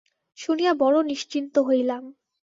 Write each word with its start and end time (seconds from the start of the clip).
শুনিয়া 0.37 0.73
বড়ো 0.73 0.99
নিশ্চিন্ত 1.01 1.55
হইলাম। 1.59 2.03